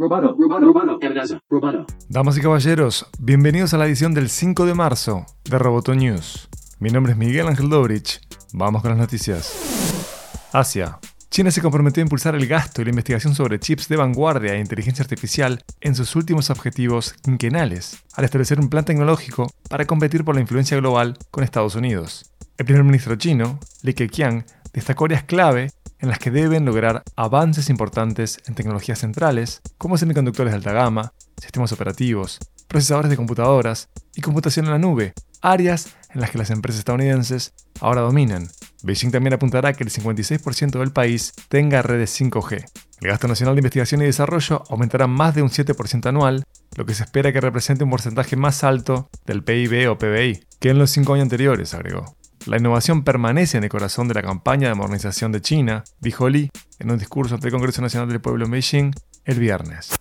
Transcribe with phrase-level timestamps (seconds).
[0.00, 0.36] Roboto,
[1.02, 1.84] amenaza, roboto.
[2.08, 6.48] Damas y caballeros, bienvenidos a la edición del 5 de marzo de Roboto News.
[6.78, 8.20] Mi nombre es Miguel Ángel Dobrich.
[8.52, 9.52] Vamos con las noticias.
[10.52, 11.00] Asia.
[11.30, 14.60] China se comprometió a impulsar el gasto y la investigación sobre chips de vanguardia e
[14.60, 20.36] inteligencia artificial en sus últimos objetivos quinquenales, al establecer un plan tecnológico para competir por
[20.36, 22.30] la influencia global con Estados Unidos.
[22.56, 27.70] El primer ministro chino, Li Keqiang, destacó áreas clave en las que deben lograr avances
[27.70, 32.38] importantes en tecnologías centrales, como semiconductores de alta gama, sistemas operativos,
[32.68, 37.54] procesadores de computadoras y computación en la nube, áreas en las que las empresas estadounidenses
[37.80, 38.48] ahora dominan.
[38.82, 42.64] Beijing también apuntará que el 56% del país tenga redes 5G.
[43.00, 46.44] El gasto nacional de investigación y desarrollo aumentará más de un 7% anual,
[46.76, 50.70] lo que se espera que represente un porcentaje más alto del PIB o PBI que
[50.70, 52.17] en los cinco años anteriores, agregó.
[52.48, 56.50] La innovación permanece en el corazón de la campaña de modernización de China, dijo Li
[56.78, 58.90] en un discurso ante el Congreso Nacional del Pueblo en Beijing
[59.26, 59.94] el viernes.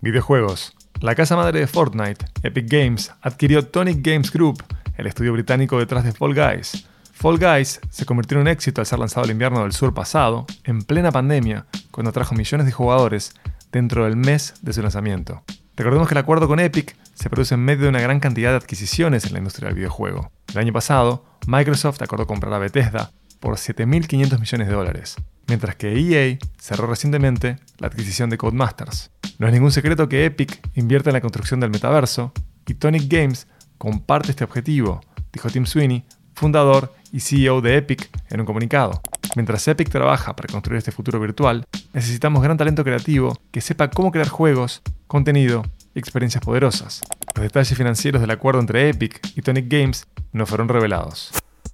[0.00, 0.76] Videojuegos.
[1.00, 4.62] La casa madre de Fortnite, Epic Games, adquirió Tonic Games Group,
[4.96, 6.86] el estudio británico detrás de Fall Guys.
[7.12, 10.46] Fall Guys se convirtió en un éxito al ser lanzado el invierno del sur pasado,
[10.62, 13.34] en plena pandemia, cuando atrajo millones de jugadores
[13.72, 15.42] dentro del mes de su lanzamiento.
[15.78, 18.56] Recordemos que el acuerdo con Epic se produce en medio de una gran cantidad de
[18.56, 20.32] adquisiciones en la industria del videojuego.
[20.52, 25.14] El año pasado, Microsoft acordó comprar a Bethesda por 7.500 millones de dólares,
[25.46, 29.12] mientras que EA cerró recientemente la adquisición de Codemasters.
[29.38, 32.32] No es ningún secreto que Epic invierte en la construcción del metaverso
[32.66, 33.46] y Tonic Games
[33.78, 35.00] comparte este objetivo,
[35.32, 36.04] dijo Tim Sweeney,
[36.34, 39.00] fundador y CEO de Epic, en un comunicado.
[39.36, 44.10] Mientras Epic trabaja para construir este futuro virtual, necesitamos gran talento creativo que sepa cómo
[44.10, 47.02] crear juegos, contenido y experiencias poderosas.
[47.34, 51.32] Los detalles financieros del acuerdo entre Epic y Tonic Games no fueron revelados.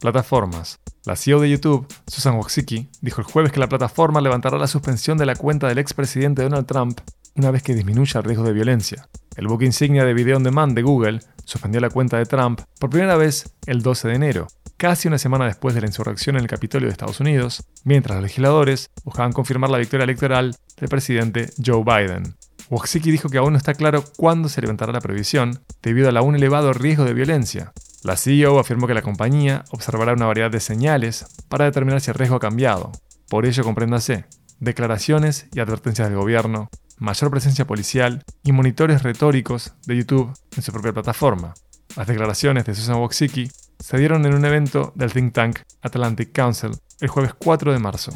[0.00, 0.78] Plataformas.
[1.04, 5.16] La CEO de YouTube, Susan Wojcicki, dijo el jueves que la plataforma levantará la suspensión
[5.16, 7.00] de la cuenta del expresidente Donald Trump
[7.36, 9.08] una vez que disminuya el riesgo de violencia.
[9.36, 12.90] El buque insignia de Video on Demand de Google suspendió la cuenta de Trump por
[12.90, 16.48] primera vez el 12 de enero, casi una semana después de la insurrección en el
[16.48, 21.82] Capitolio de Estados Unidos, mientras los legisladores buscaban confirmar la victoria electoral del presidente Joe
[21.84, 22.34] Biden.
[22.68, 26.34] Wojcicki dijo que aún no está claro cuándo se levantará la prohibición, debido a un
[26.34, 27.72] elevado riesgo de violencia.
[28.02, 32.16] La CEO afirmó que la compañía observará una variedad de señales para determinar si el
[32.16, 32.92] riesgo ha cambiado.
[33.28, 34.26] Por ello, compréndase,
[34.58, 40.72] declaraciones y advertencias del gobierno, mayor presencia policial y monitores retóricos de YouTube en su
[40.72, 41.54] propia plataforma.
[41.96, 43.50] Las declaraciones de Susan Wojcicki
[43.86, 48.10] se dieron en un evento del think tank Atlantic Council el jueves 4 de marzo.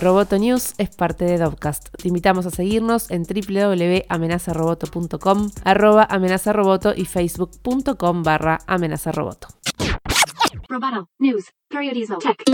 [0.00, 1.88] Roboto News es parte de Dovcast.
[2.00, 9.48] Te invitamos a seguirnos en www.amenazaroboto.com, arroba amenazaroboto y facebook.com barra amenazaroboto.
[10.68, 11.46] Roboto News.
[11.68, 12.18] Periodismo.
[12.18, 12.44] Tech.